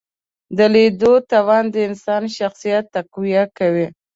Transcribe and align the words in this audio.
د 0.57 0.59
لیدلو 0.73 1.13
توان 1.31 1.65
د 1.73 1.75
انسان 1.87 2.23
شخصیت 2.37 2.83
تقویه 2.95 3.43
کوي 3.57 3.87